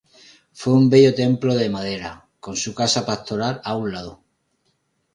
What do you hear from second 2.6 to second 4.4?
casa pastoral a un lado.